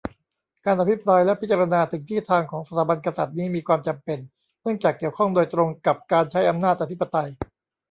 [0.65, 4.19] การอภิปรายและพิจารณาถึงที่ทางของสถาบันกษัตริย์นี้มีความจำเป็น
[4.61, 7.29] เนื่องจากเกี่ยวข้องโดยตรงกับการใช้อำนาจอธิปไตย